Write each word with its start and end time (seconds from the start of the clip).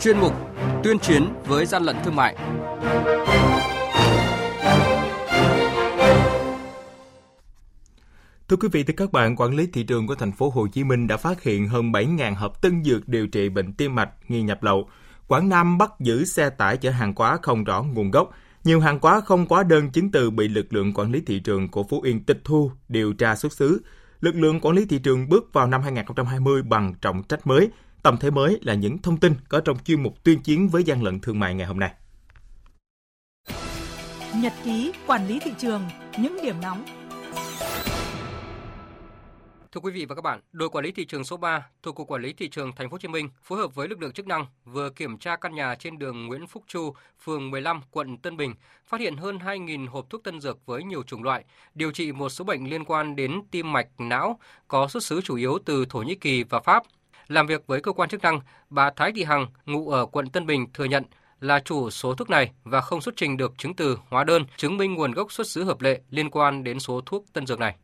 chuyên 0.00 0.18
mục 0.18 0.32
Tuyên 0.84 0.98
chiến 0.98 1.28
với 1.46 1.66
gian 1.66 1.82
lận 1.82 1.96
thương 2.04 2.16
mại. 2.16 2.36
Thưa 8.48 8.56
quý 8.56 8.68
vị 8.72 8.84
và 8.86 8.94
các 8.96 9.12
bạn, 9.12 9.36
quản 9.36 9.56
lý 9.56 9.66
thị 9.66 9.82
trường 9.82 10.06
của 10.06 10.14
thành 10.14 10.32
phố 10.32 10.50
Hồ 10.50 10.66
Chí 10.66 10.84
Minh 10.84 11.06
đã 11.06 11.16
phát 11.16 11.42
hiện 11.42 11.68
hơn 11.68 11.92
7.000 11.92 12.34
hộp 12.34 12.62
tân 12.62 12.84
dược 12.84 13.08
điều 13.08 13.26
trị 13.26 13.48
bệnh 13.48 13.72
tim 13.72 13.94
mạch 13.94 14.10
nghi 14.28 14.42
nhập 14.42 14.62
lậu. 14.62 14.88
Quảng 15.26 15.48
Nam 15.48 15.78
bắt 15.78 15.92
giữ 16.00 16.24
xe 16.24 16.50
tải 16.50 16.76
chở 16.76 16.90
hàng 16.90 17.12
hóa 17.16 17.38
không 17.42 17.64
rõ 17.64 17.82
nguồn 17.82 18.10
gốc. 18.10 18.30
Nhiều 18.64 18.80
hàng 18.80 18.98
hóa 19.02 19.20
không 19.20 19.46
quá 19.46 19.62
đơn 19.62 19.90
chứng 19.90 20.10
từ 20.10 20.30
bị 20.30 20.48
lực 20.48 20.72
lượng 20.72 20.94
quản 20.94 21.12
lý 21.12 21.22
thị 21.26 21.40
trường 21.40 21.68
của 21.68 21.82
Phú 21.82 22.00
Yên 22.00 22.24
tịch 22.24 22.40
thu, 22.44 22.70
điều 22.88 23.12
tra 23.12 23.36
xuất 23.36 23.52
xứ. 23.52 23.82
Lực 24.20 24.34
lượng 24.34 24.60
quản 24.60 24.76
lý 24.76 24.84
thị 24.84 24.98
trường 24.98 25.28
bước 25.28 25.52
vào 25.52 25.66
năm 25.66 25.82
2020 25.82 26.62
bằng 26.62 26.94
trọng 27.00 27.22
trách 27.22 27.46
mới. 27.46 27.68
Tầm 28.08 28.16
thế 28.16 28.30
mới 28.30 28.58
là 28.62 28.74
những 28.74 28.98
thông 28.98 29.20
tin 29.20 29.34
có 29.48 29.60
trong 29.60 29.78
chuyên 29.84 30.02
mục 30.02 30.24
tuyên 30.24 30.40
chiến 30.40 30.68
với 30.68 30.82
gian 30.82 31.02
lận 31.02 31.20
thương 31.20 31.38
mại 31.38 31.54
ngày 31.54 31.66
hôm 31.66 31.78
nay. 31.78 31.92
Nhật 34.36 34.52
ký 34.64 34.92
quản 35.06 35.28
lý 35.28 35.38
thị 35.38 35.50
trường, 35.58 35.82
những 36.18 36.38
điểm 36.42 36.54
nóng 36.62 36.84
Thưa 39.72 39.80
quý 39.80 39.92
vị 39.92 40.04
và 40.04 40.14
các 40.14 40.22
bạn, 40.22 40.40
đội 40.52 40.68
quản 40.68 40.84
lý 40.84 40.92
thị 40.92 41.04
trường 41.04 41.24
số 41.24 41.36
3 41.36 41.66
thuộc 41.82 41.94
cục 41.94 42.10
quản 42.10 42.22
lý 42.22 42.32
thị 42.32 42.48
trường 42.48 42.72
thành 42.76 42.90
phố 42.90 42.94
Hồ 42.94 42.98
Chí 42.98 43.08
Minh 43.08 43.28
phối 43.42 43.58
hợp 43.58 43.74
với 43.74 43.88
lực 43.88 44.02
lượng 44.02 44.12
chức 44.12 44.26
năng 44.26 44.46
vừa 44.64 44.90
kiểm 44.90 45.18
tra 45.18 45.36
căn 45.36 45.54
nhà 45.54 45.74
trên 45.74 45.98
đường 45.98 46.26
Nguyễn 46.26 46.46
Phúc 46.46 46.62
Chu, 46.66 46.94
phường 47.24 47.50
15, 47.50 47.80
quận 47.90 48.16
Tân 48.16 48.36
Bình, 48.36 48.54
phát 48.86 49.00
hiện 49.00 49.16
hơn 49.16 49.38
2.000 49.38 49.88
hộp 49.88 50.10
thuốc 50.10 50.24
tân 50.24 50.40
dược 50.40 50.66
với 50.66 50.82
nhiều 50.82 51.02
chủng 51.02 51.22
loại, 51.22 51.44
điều 51.74 51.90
trị 51.90 52.12
một 52.12 52.28
số 52.28 52.44
bệnh 52.44 52.70
liên 52.70 52.84
quan 52.84 53.16
đến 53.16 53.40
tim 53.50 53.72
mạch, 53.72 53.88
não, 53.98 54.38
có 54.68 54.88
xuất 54.88 55.02
xứ 55.02 55.20
chủ 55.20 55.36
yếu 55.36 55.58
từ 55.64 55.84
Thổ 55.90 55.98
Nhĩ 55.98 56.14
Kỳ 56.14 56.42
và 56.42 56.60
Pháp. 56.60 56.82
Làm 57.28 57.46
việc 57.46 57.66
với 57.66 57.80
cơ 57.80 57.92
quan 57.92 58.08
chức 58.08 58.22
năng, 58.22 58.40
bà 58.70 58.90
Thái 58.90 59.12
Thị 59.12 59.24
Hằng, 59.24 59.46
ngụ 59.66 59.90
ở 59.90 60.06
quận 60.06 60.28
Tân 60.28 60.46
Bình 60.46 60.66
thừa 60.74 60.84
nhận 60.84 61.04
là 61.40 61.60
chủ 61.60 61.90
số 61.90 62.14
thuốc 62.14 62.30
này 62.30 62.50
và 62.64 62.80
không 62.80 63.00
xuất 63.00 63.16
trình 63.16 63.36
được 63.36 63.52
chứng 63.58 63.74
từ, 63.74 63.98
hóa 64.08 64.24
đơn 64.24 64.44
chứng 64.56 64.76
minh 64.76 64.94
nguồn 64.94 65.12
gốc 65.12 65.32
xuất 65.32 65.46
xứ 65.46 65.64
hợp 65.64 65.80
lệ 65.80 66.00
liên 66.10 66.30
quan 66.30 66.64
đến 66.64 66.80
số 66.80 67.00
thuốc 67.06 67.24
tân 67.32 67.46
dược 67.46 67.58
này. 67.58 67.76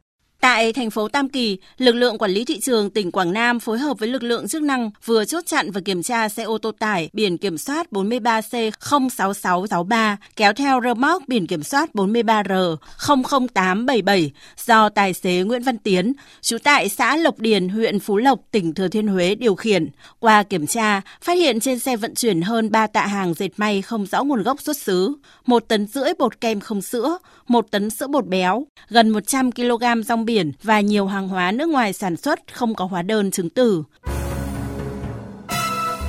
Tại 0.44 0.72
thành 0.72 0.90
phố 0.90 1.08
Tam 1.08 1.28
Kỳ, 1.28 1.58
lực 1.78 1.94
lượng 1.94 2.18
quản 2.18 2.30
lý 2.30 2.44
thị 2.44 2.60
trường 2.60 2.90
tỉnh 2.90 3.10
Quảng 3.10 3.32
Nam 3.32 3.60
phối 3.60 3.78
hợp 3.78 3.98
với 3.98 4.08
lực 4.08 4.22
lượng 4.22 4.48
chức 4.48 4.62
năng 4.62 4.90
vừa 5.04 5.24
chốt 5.24 5.46
chặn 5.46 5.70
và 5.70 5.80
kiểm 5.84 6.02
tra 6.02 6.28
xe 6.28 6.42
ô 6.42 6.58
tô 6.58 6.72
tải 6.78 7.10
biển 7.12 7.38
kiểm 7.38 7.58
soát 7.58 7.86
43C06663 7.90 10.16
kéo 10.36 10.52
theo 10.52 10.80
rơ 10.80 10.94
móc 10.94 11.22
biển 11.28 11.46
kiểm 11.46 11.62
soát 11.62 11.90
43R00877 11.94 14.28
do 14.66 14.88
tài 14.88 15.12
xế 15.12 15.42
Nguyễn 15.42 15.62
Văn 15.62 15.78
Tiến, 15.78 16.12
trú 16.40 16.58
tại 16.58 16.88
xã 16.88 17.16
Lộc 17.16 17.38
Điền, 17.38 17.68
huyện 17.68 18.00
Phú 18.00 18.16
Lộc, 18.16 18.40
tỉnh 18.50 18.74
Thừa 18.74 18.88
Thiên 18.88 19.08
Huế 19.08 19.34
điều 19.34 19.54
khiển. 19.54 19.90
Qua 20.18 20.42
kiểm 20.42 20.66
tra, 20.66 21.00
phát 21.22 21.34
hiện 21.34 21.60
trên 21.60 21.78
xe 21.78 21.96
vận 21.96 22.14
chuyển 22.14 22.40
hơn 22.40 22.70
3 22.70 22.86
tạ 22.86 23.06
hàng 23.06 23.34
dệt 23.34 23.50
may 23.56 23.82
không 23.82 24.06
rõ 24.06 24.24
nguồn 24.24 24.42
gốc 24.42 24.62
xuất 24.62 24.76
xứ, 24.76 25.14
1 25.46 25.68
tấn 25.68 25.86
rưỡi 25.86 26.14
bột 26.18 26.40
kem 26.40 26.60
không 26.60 26.82
sữa, 26.82 27.18
1 27.48 27.70
tấn 27.70 27.90
sữa 27.90 28.06
bột 28.06 28.26
béo, 28.26 28.66
gần 28.88 29.08
100 29.08 29.52
kg 29.52 30.02
rong 30.06 30.24
biển 30.24 30.33
biển 30.34 30.52
và 30.62 30.80
nhiều 30.80 31.06
hàng 31.06 31.28
hóa 31.28 31.52
nước 31.52 31.68
ngoài 31.68 31.92
sản 31.92 32.16
xuất 32.16 32.40
không 32.52 32.74
có 32.74 32.84
hóa 32.84 33.02
đơn 33.02 33.30
chứng 33.30 33.50
từ. 33.50 33.84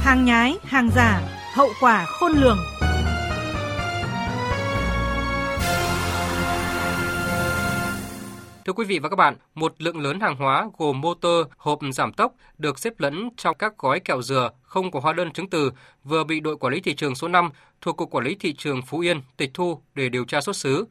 Hàng 0.02 0.26
nhái, 0.26 0.56
hàng 0.64 0.90
giả, 0.96 1.22
hậu 1.54 1.70
quả 1.82 2.06
khôn 2.06 2.32
lường. 2.32 2.58
Thưa 8.66 8.74
quý 8.74 8.86
vị 8.86 9.00
và 9.00 9.10
các 9.10 9.16
bạn, 9.16 9.36
một 9.56 9.74
lượng 9.78 10.00
lớn 10.00 10.20
hàng 10.20 10.36
hóa 10.36 10.70
gồm 10.78 11.02
motor, 11.02 11.48
hộp 11.58 11.80
giảm 11.94 12.14
tốc 12.14 12.34
được 12.58 12.80
xếp 12.80 12.94
lẫn 12.98 13.30
trong 13.38 13.56
các 13.60 13.78
gói 13.78 14.00
kẹo 14.00 14.22
dừa 14.22 14.50
không 14.62 14.92
có 14.92 15.00
hóa 15.00 15.14
đơn 15.14 15.32
chứng 15.32 15.50
từ 15.50 15.72
vừa 16.04 16.24
bị 16.24 16.40
đội 16.40 16.58
quản 16.58 16.74
lý 16.74 16.82
thị 16.82 16.96
trường 16.96 17.16
số 17.16 17.28
5 17.28 17.50
thuộc 17.82 17.98
cục 17.98 18.12
quản 18.12 18.26
lý 18.26 18.36
thị 18.40 18.54
trường 18.58 18.82
Phú 18.82 19.00
Yên 19.00 19.22
tịch 19.38 19.52
thu 19.54 19.80
để 19.96 20.10
điều 20.10 20.26
tra 20.26 20.42
xuất 20.42 20.56
xứ. 20.56 20.86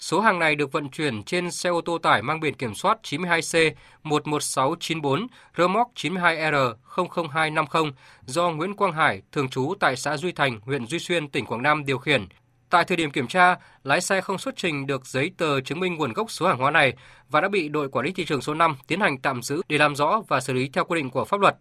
Số 0.00 0.20
hàng 0.20 0.38
này 0.38 0.54
được 0.54 0.72
vận 0.72 0.88
chuyển 0.88 1.22
trên 1.22 1.50
xe 1.50 1.70
ô 1.70 1.80
tô 1.80 1.98
tải 1.98 2.22
mang 2.22 2.40
biển 2.40 2.54
kiểm 2.54 2.74
soát 2.74 2.98
92C 3.02 3.72
11694, 4.02 5.26
rơ 5.56 5.68
móc 5.68 5.88
92R 5.94 6.74
00250 7.10 7.92
do 8.26 8.50
Nguyễn 8.50 8.76
Quang 8.76 8.92
Hải, 8.92 9.22
thường 9.32 9.48
trú 9.48 9.74
tại 9.80 9.96
xã 9.96 10.16
Duy 10.16 10.32
Thành, 10.32 10.60
huyện 10.60 10.86
Duy 10.86 10.98
Xuyên, 10.98 11.28
tỉnh 11.28 11.46
Quảng 11.46 11.62
Nam 11.62 11.84
điều 11.84 11.98
khiển. 11.98 12.26
Tại 12.70 12.84
thời 12.84 12.96
điểm 12.96 13.10
kiểm 13.10 13.26
tra, 13.26 13.56
lái 13.84 14.00
xe 14.00 14.20
không 14.20 14.38
xuất 14.38 14.56
trình 14.56 14.86
được 14.86 15.06
giấy 15.06 15.30
tờ 15.36 15.60
chứng 15.60 15.80
minh 15.80 15.94
nguồn 15.94 16.12
gốc 16.12 16.30
số 16.30 16.46
hàng 16.46 16.58
hóa 16.58 16.70
này 16.70 16.92
và 17.28 17.40
đã 17.40 17.48
bị 17.48 17.68
đội 17.68 17.88
quản 17.88 18.06
lý 18.06 18.12
thị 18.12 18.24
trường 18.24 18.42
số 18.42 18.54
5 18.54 18.76
tiến 18.86 19.00
hành 19.00 19.18
tạm 19.18 19.42
giữ 19.42 19.62
để 19.68 19.78
làm 19.78 19.96
rõ 19.96 20.22
và 20.28 20.40
xử 20.40 20.52
lý 20.52 20.70
theo 20.72 20.84
quy 20.84 21.00
định 21.00 21.10
của 21.10 21.24
pháp 21.24 21.40
luật. 21.40 21.56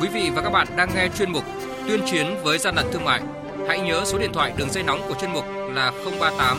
Quý 0.00 0.08
vị 0.08 0.30
và 0.34 0.42
các 0.42 0.50
bạn 0.50 0.66
đang 0.76 0.88
nghe 0.94 1.08
chuyên 1.18 1.32
mục 1.32 1.44
Tuyên 1.88 2.00
chiến 2.06 2.26
với 2.42 2.58
gian 2.58 2.74
lận 2.74 2.86
thương 2.92 3.04
mại. 3.04 3.20
Hãy 3.68 3.80
nhớ 3.80 4.02
số 4.04 4.18
điện 4.18 4.32
thoại 4.32 4.52
đường 4.56 4.70
dây 4.70 4.84
nóng 4.84 5.00
của 5.08 5.14
chuyên 5.20 5.32
mục 5.32 5.44
là 5.74 5.92
038 6.20 6.58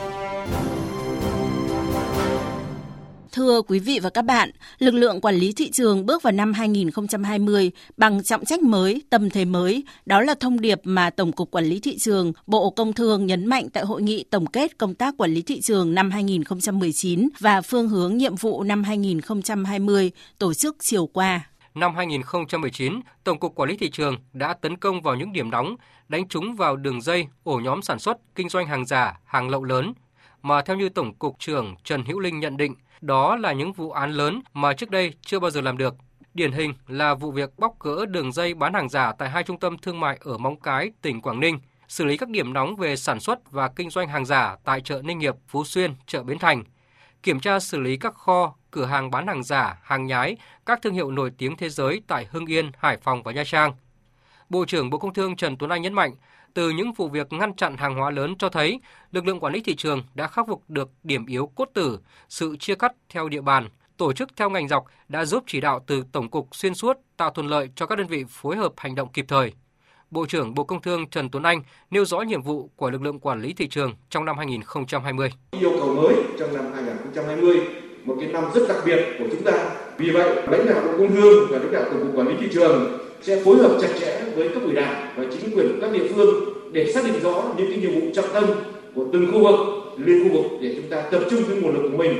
Thưa 3.31 3.61
quý 3.61 3.79
vị 3.79 3.99
và 4.03 4.09
các 4.09 4.21
bạn, 4.21 4.51
lực 4.79 4.93
lượng 4.93 5.21
quản 5.21 5.35
lý 5.35 5.53
thị 5.53 5.71
trường 5.71 6.05
bước 6.05 6.23
vào 6.23 6.31
năm 6.31 6.53
2020 6.53 7.71
bằng 7.97 8.23
trọng 8.23 8.45
trách 8.45 8.61
mới, 8.61 9.01
tâm 9.09 9.29
thế 9.29 9.45
mới. 9.45 9.83
Đó 10.05 10.21
là 10.21 10.35
thông 10.39 10.61
điệp 10.61 10.79
mà 10.83 11.09
Tổng 11.09 11.31
cục 11.31 11.51
Quản 11.51 11.65
lý 11.65 11.79
thị 11.79 11.97
trường, 11.97 12.33
Bộ 12.47 12.69
Công 12.69 12.93
Thương 12.93 13.25
nhấn 13.25 13.45
mạnh 13.45 13.69
tại 13.73 13.85
hội 13.85 14.01
nghị 14.01 14.23
tổng 14.23 14.45
kết 14.45 14.77
công 14.77 14.95
tác 14.95 15.17
quản 15.17 15.33
lý 15.33 15.41
thị 15.41 15.61
trường 15.61 15.93
năm 15.93 16.11
2019 16.11 17.29
và 17.39 17.61
phương 17.61 17.89
hướng 17.89 18.17
nhiệm 18.17 18.35
vụ 18.35 18.63
năm 18.63 18.83
2020 18.83 20.11
tổ 20.37 20.53
chức 20.53 20.75
chiều 20.79 21.07
qua. 21.07 21.41
Năm 21.73 21.95
2019, 21.95 22.99
Tổng 23.23 23.39
cục 23.39 23.55
Quản 23.55 23.69
lý 23.69 23.77
thị 23.77 23.89
trường 23.89 24.15
đã 24.33 24.53
tấn 24.53 24.77
công 24.77 25.01
vào 25.01 25.15
những 25.15 25.33
điểm 25.33 25.49
nóng, 25.49 25.75
đánh 26.07 26.27
trúng 26.27 26.55
vào 26.55 26.75
đường 26.75 27.01
dây, 27.01 27.27
ổ 27.43 27.59
nhóm 27.59 27.81
sản 27.81 27.99
xuất, 27.99 28.17
kinh 28.35 28.49
doanh 28.49 28.67
hàng 28.67 28.85
giả, 28.85 29.19
hàng 29.25 29.49
lậu 29.49 29.63
lớn, 29.63 29.93
mà 30.41 30.61
theo 30.61 30.77
như 30.77 30.89
Tổng 30.89 31.13
cục 31.13 31.39
trưởng 31.39 31.75
Trần 31.83 32.05
Hữu 32.05 32.19
Linh 32.19 32.39
nhận 32.39 32.57
định, 32.57 32.75
đó 33.01 33.35
là 33.35 33.51
những 33.51 33.73
vụ 33.73 33.91
án 33.91 34.11
lớn 34.11 34.41
mà 34.53 34.73
trước 34.73 34.89
đây 34.91 35.13
chưa 35.21 35.39
bao 35.39 35.51
giờ 35.51 35.61
làm 35.61 35.77
được. 35.77 35.95
Điển 36.33 36.51
hình 36.51 36.73
là 36.87 37.13
vụ 37.13 37.31
việc 37.31 37.59
bóc 37.59 37.79
gỡ 37.79 38.05
đường 38.05 38.31
dây 38.31 38.53
bán 38.53 38.73
hàng 38.73 38.89
giả 38.89 39.11
tại 39.17 39.29
hai 39.29 39.43
trung 39.43 39.59
tâm 39.59 39.77
thương 39.77 39.99
mại 39.99 40.17
ở 40.21 40.37
Móng 40.37 40.59
Cái, 40.59 40.91
tỉnh 41.01 41.21
Quảng 41.21 41.39
Ninh, 41.39 41.59
xử 41.87 42.05
lý 42.05 42.17
các 42.17 42.29
điểm 42.29 42.53
nóng 42.53 42.75
về 42.75 42.95
sản 42.95 43.19
xuất 43.19 43.51
và 43.51 43.67
kinh 43.67 43.89
doanh 43.89 44.07
hàng 44.07 44.25
giả 44.25 44.55
tại 44.63 44.81
chợ 44.81 45.01
Ninh 45.03 45.19
Nghiệp, 45.19 45.35
Phú 45.47 45.63
Xuyên, 45.65 45.93
chợ 46.07 46.23
Bến 46.23 46.39
Thành, 46.39 46.63
kiểm 47.23 47.39
tra 47.39 47.59
xử 47.59 47.79
lý 47.79 47.97
các 47.97 48.13
kho, 48.13 48.55
cửa 48.71 48.85
hàng 48.85 49.11
bán 49.11 49.27
hàng 49.27 49.43
giả, 49.43 49.79
hàng 49.83 50.05
nhái, 50.05 50.37
các 50.65 50.81
thương 50.81 50.93
hiệu 50.93 51.11
nổi 51.11 51.31
tiếng 51.37 51.57
thế 51.57 51.69
giới 51.69 52.01
tại 52.07 52.27
Hưng 52.31 52.45
Yên, 52.45 52.71
Hải 52.77 52.97
Phòng 52.97 53.23
và 53.23 53.31
Nha 53.31 53.43
Trang. 53.45 53.73
Bộ 54.51 54.65
trưởng 54.65 54.89
Bộ 54.89 54.97
Công 54.97 55.13
Thương 55.13 55.35
Trần 55.35 55.57
Tuấn 55.57 55.71
Anh 55.71 55.81
nhấn 55.81 55.93
mạnh, 55.93 56.11
từ 56.53 56.69
những 56.69 56.93
vụ 56.93 57.07
việc 57.07 57.33
ngăn 57.33 57.55
chặn 57.55 57.77
hàng 57.77 57.95
hóa 57.95 58.11
lớn 58.11 58.35
cho 58.39 58.49
thấy 58.49 58.79
lực 59.11 59.25
lượng 59.25 59.39
quản 59.39 59.53
lý 59.53 59.61
thị 59.61 59.75
trường 59.75 60.03
đã 60.13 60.27
khắc 60.27 60.47
phục 60.47 60.63
được 60.67 60.89
điểm 61.03 61.25
yếu 61.25 61.51
cốt 61.55 61.69
tử, 61.73 61.99
sự 62.29 62.55
chia 62.59 62.75
cắt 62.75 62.93
theo 63.09 63.29
địa 63.29 63.41
bàn, 63.41 63.69
tổ 63.97 64.13
chức 64.13 64.29
theo 64.35 64.49
ngành 64.49 64.67
dọc 64.67 64.85
đã 65.07 65.25
giúp 65.25 65.43
chỉ 65.47 65.61
đạo 65.61 65.83
từ 65.87 66.03
Tổng 66.11 66.29
cục 66.29 66.55
xuyên 66.55 66.73
suốt 66.73 66.97
tạo 67.17 67.29
thuận 67.29 67.47
lợi 67.47 67.69
cho 67.75 67.85
các 67.85 67.97
đơn 67.97 68.07
vị 68.07 68.25
phối 68.29 68.55
hợp 68.55 68.73
hành 68.77 68.95
động 68.95 69.09
kịp 69.13 69.25
thời. 69.27 69.53
Bộ 70.11 70.25
trưởng 70.25 70.53
Bộ 70.53 70.63
Công 70.63 70.81
Thương 70.81 71.09
Trần 71.09 71.29
Tuấn 71.29 71.43
Anh 71.43 71.61
nêu 71.91 72.05
rõ 72.05 72.21
nhiệm 72.21 72.41
vụ 72.41 72.69
của 72.75 72.91
lực 72.91 73.01
lượng 73.01 73.19
quản 73.19 73.41
lý 73.41 73.53
thị 73.53 73.67
trường 73.67 73.93
trong 74.09 74.25
năm 74.25 74.37
2020. 74.37 75.31
Yêu 75.51 75.71
cầu 75.79 75.95
mới 75.95 76.15
trong 76.39 76.53
năm 76.53 76.65
2020, 76.73 77.59
một 78.03 78.15
cái 78.19 78.29
năm 78.29 78.43
rất 78.53 78.61
đặc 78.69 78.77
biệt 78.85 78.99
của 79.19 79.25
chúng 79.31 79.43
ta. 79.43 79.69
Vì 79.97 80.09
vậy, 80.09 80.47
lãnh 80.47 80.65
đạo 80.65 80.81
Bộ 80.85 80.97
Công 80.97 81.15
Thương 81.15 81.47
và 81.49 81.57
lãnh 81.57 81.71
đạo 81.71 81.83
Tổng 81.83 82.01
cục 82.01 82.15
Quản 82.15 82.27
lý 82.27 82.35
thị 82.39 82.47
trường 82.53 82.97
sẽ 83.21 83.43
phối 83.45 83.57
hợp 83.57 83.77
chặt 83.81 83.89
chẽ 83.99 84.20
với 84.35 84.49
cấp 84.49 84.63
ủy 84.63 84.75
đảng 84.75 85.13
và 85.15 85.23
chính 85.31 85.55
quyền 85.55 85.79
các 85.81 85.91
địa 85.93 86.07
phương 86.15 86.53
để 86.71 86.91
xác 86.93 87.03
định 87.05 87.19
rõ 87.23 87.43
những 87.57 87.67
cái 87.67 87.77
nhiệm 87.77 87.99
vụ 87.99 88.07
trọng 88.13 88.33
tâm 88.33 88.45
của 88.95 89.05
từng 89.13 89.31
khu 89.31 89.43
vực 89.43 89.55
liên 89.97 90.23
khu 90.23 90.41
vực 90.41 90.51
để 90.61 90.73
chúng 90.75 90.89
ta 90.89 91.01
tập 91.01 91.21
trung 91.29 91.43
cái 91.49 91.57
nguồn 91.57 91.73
lực 91.73 91.89
của 91.91 91.97
mình 91.97 92.13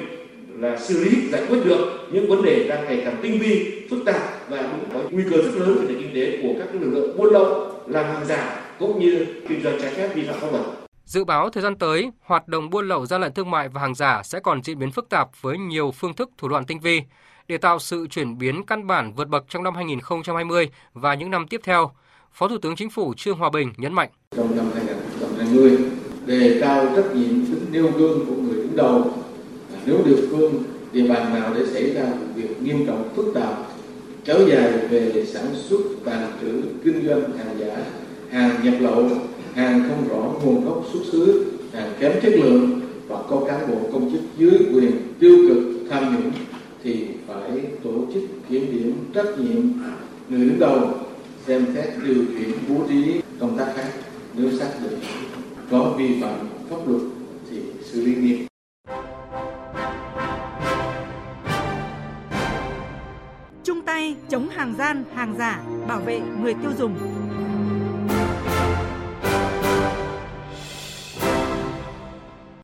là 0.60 0.78
xử 0.78 1.04
lý 1.04 1.30
giải 1.30 1.44
quyết 1.50 1.60
được 1.66 2.08
những 2.12 2.30
vấn 2.30 2.44
đề 2.44 2.68
đang 2.68 2.86
ngày 2.86 3.02
càng 3.06 3.16
tinh 3.22 3.40
vi 3.40 3.82
phức 3.90 4.00
tạp 4.06 4.50
và 4.50 4.62
cũng 4.72 4.90
có 4.94 5.10
nguy 5.12 5.24
cơ 5.32 5.38
rất 5.38 5.52
lớn 5.56 5.78
về 5.80 5.86
nền 5.88 5.98
kinh 6.02 6.16
tế 6.16 6.40
của 6.42 6.54
các 6.60 6.82
lực 6.82 6.90
lượng 6.94 7.18
buôn 7.18 7.34
lậu 7.34 7.72
làm 7.88 8.06
hàng 8.06 8.26
giả 8.26 8.62
cũng 8.80 9.00
như 9.00 9.26
kinh 9.50 9.64
doanh 9.64 9.82
trái 9.82 9.92
phép 9.92 10.10
vi 10.16 10.24
phạm 10.24 10.40
pháp 10.40 10.52
luật. 10.52 10.64
Dự 11.06 11.24
báo 11.24 11.50
thời 11.50 11.64
gian 11.64 11.76
tới, 11.76 12.12
hoạt 12.22 12.48
động 12.48 12.70
buôn 12.70 12.88
lậu 12.88 13.06
gian 13.06 13.22
lận 13.22 13.34
thương 13.34 13.52
mại 13.52 13.70
và 13.70 13.82
hàng 13.82 13.96
giả 13.96 14.22
sẽ 14.24 14.40
còn 14.40 14.64
diễn 14.64 14.80
biến 14.80 14.92
phức 14.92 15.10
tạp 15.10 15.30
với 15.42 15.58
nhiều 15.58 15.92
phương 15.92 16.14
thức 16.14 16.30
thủ 16.38 16.48
đoạn 16.48 16.66
tinh 16.66 16.80
vi 16.80 17.02
để 17.52 17.58
tạo 17.58 17.80
sự 17.80 18.08
chuyển 18.10 18.38
biến 18.38 18.64
căn 18.66 18.88
bản 18.88 19.14
vượt 19.14 19.28
bậc 19.28 19.46
trong 19.50 19.64
năm 19.64 19.76
2020 19.76 20.70
và 20.94 21.14
những 21.14 21.32
năm 21.32 21.48
tiếp 21.48 21.62
theo. 21.64 21.92
Phó 22.34 22.48
Thủ 22.48 22.58
tướng 22.62 22.76
Chính 22.76 22.90
phủ 22.90 23.14
Trương 23.18 23.38
Hòa 23.38 23.50
Bình 23.50 23.74
nhấn 23.78 23.94
mạnh. 23.94 24.10
Trong 24.36 24.56
năm 24.56 24.66
2020, 24.76 25.78
đề 26.26 26.58
cao 26.62 26.86
trách 26.96 27.16
nhiệm 27.16 27.46
tính 27.46 27.66
nêu 27.72 27.92
gương 27.92 28.26
của 28.26 28.36
người 28.36 28.56
đứng 28.56 28.76
đầu. 28.76 29.14
Nếu 29.86 29.98
địa 30.06 30.22
phương, 30.30 30.64
địa 30.94 31.08
bàn 31.08 31.34
nào 31.34 31.54
để 31.56 31.66
xảy 31.66 31.94
ra 31.94 32.04
vụ 32.04 32.26
việc 32.36 32.62
nghiêm 32.62 32.86
trọng 32.88 33.10
phức 33.16 33.26
tạp, 33.36 33.54
kéo 34.26 34.48
dài 34.48 34.72
về 34.90 35.26
sản 35.26 35.46
xuất, 35.56 35.82
tàn 36.06 36.32
trữ, 36.42 36.62
kinh 36.84 37.08
doanh 37.08 37.38
hàng 37.38 37.60
giả, 37.60 37.78
hàng 38.32 38.64
nhập 38.64 38.74
lậu, 38.80 39.10
hàng 39.56 39.84
không 39.90 40.08
rõ 40.10 40.32
nguồn 40.44 40.66
gốc 40.66 40.84
xuất 40.94 41.02
xứ, 41.12 41.52
hàng 41.74 41.94
kém 42.00 42.12
chất 42.22 42.34
lượng 42.36 42.82
và 43.08 43.18
có 43.30 43.44
cán 43.48 43.68
bộ 43.68 43.90
công 43.94 44.12
chức 44.12 44.22
dưới 44.38 44.60
quyền 44.74 44.92
tiêu 45.20 45.38
cực 45.48 45.64
tham 45.90 46.16
nhũng 46.16 46.32
thì 46.84 47.08
phải 47.34 47.66
tổ 47.84 47.92
chức 48.14 48.24
kiểm 48.50 48.72
điểm 48.72 48.96
trách 49.14 49.40
nhiệm 49.40 49.62
người 50.30 50.50
đứng 50.50 50.60
đầu 50.60 50.94
xem 51.48 51.66
xét 51.74 51.90
điều 52.06 52.26
khiển 52.38 52.50
bố 52.70 52.76
trí 52.90 53.22
công 53.40 53.58
tác 53.58 53.74
khác 53.76 53.90
nếu 54.34 54.52
xác 54.52 54.70
định 54.84 55.00
có 55.72 55.96
vi 55.98 56.22
phạm 56.22 56.40
pháp 56.70 56.88
luật 56.88 57.02
thì 57.50 57.58
xử 57.84 58.06
lý 58.06 58.16
nghiêm 58.16 58.46
chung 63.64 63.82
tay 63.82 64.16
chống 64.30 64.50
hàng 64.50 64.74
gian, 64.78 65.04
hàng 65.16 65.36
giả, 65.38 65.64
bảo 65.88 66.00
vệ 66.00 66.22
người 66.42 66.54
tiêu 66.54 66.72
dùng. 66.78 66.96